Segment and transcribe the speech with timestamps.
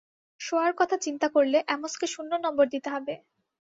[0.41, 3.13] শোয়ার কথা চিন্তা করলে, অ্যামোসকে শূন্য নম্বর দিতে হবে।